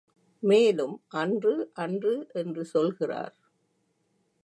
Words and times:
மேலும் 0.43 0.95
அன்று 1.13 1.53
அன்று 1.75 2.15
என்று 2.33 2.65
சொல்கிறார். 2.65 3.35